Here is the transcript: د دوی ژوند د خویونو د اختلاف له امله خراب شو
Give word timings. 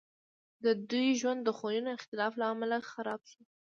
د 0.63 0.65
دوی 0.89 1.09
ژوند 1.19 1.39
د 1.43 1.49
خویونو 1.57 1.89
د 1.91 1.95
اختلاف 1.99 2.33
له 2.41 2.45
امله 2.53 2.77
خراب 2.91 3.21
شو 3.31 3.41